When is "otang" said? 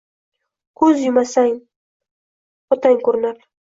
2.75-2.97